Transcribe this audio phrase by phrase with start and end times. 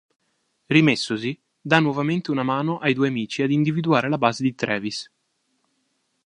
[0.65, 5.07] Rimessosi, dà nuovamente una mano ai due amici ad individuare la base di Travis.